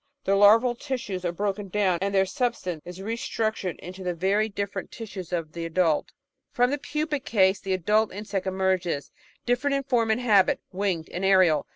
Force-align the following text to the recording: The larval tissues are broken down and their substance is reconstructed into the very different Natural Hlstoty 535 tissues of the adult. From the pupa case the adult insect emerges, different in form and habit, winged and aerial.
The 0.23 0.33
larval 0.35 0.73
tissues 0.73 1.23
are 1.25 1.31
broken 1.31 1.67
down 1.67 1.99
and 2.01 2.11
their 2.11 2.25
substance 2.25 2.81
is 2.85 3.03
reconstructed 3.03 3.77
into 3.77 4.03
the 4.03 4.15
very 4.15 4.49
different 4.49 4.89
Natural 4.91 5.23
Hlstoty 5.23 5.29
535 5.29 5.29
tissues 5.29 5.31
of 5.31 5.51
the 5.53 5.65
adult. 5.67 6.11
From 6.51 6.71
the 6.71 6.79
pupa 6.79 7.19
case 7.19 7.59
the 7.59 7.73
adult 7.75 8.11
insect 8.11 8.47
emerges, 8.47 9.11
different 9.45 9.75
in 9.75 9.83
form 9.83 10.09
and 10.09 10.21
habit, 10.21 10.59
winged 10.71 11.07
and 11.11 11.23
aerial. 11.23 11.67